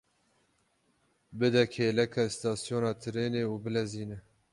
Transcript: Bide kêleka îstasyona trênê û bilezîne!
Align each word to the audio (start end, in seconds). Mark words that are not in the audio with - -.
Bide 1.37 1.63
kêleka 1.73 2.21
îstasyona 2.29 2.91
trênê 3.01 3.43
û 3.51 3.53
bilezîne! 3.63 4.17